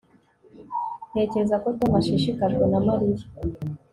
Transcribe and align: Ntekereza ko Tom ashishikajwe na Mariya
Ntekereza 1.11 1.55
ko 1.63 1.67
Tom 1.79 1.91
ashishikajwe 1.99 2.63
na 2.71 2.79
Mariya 2.87 3.25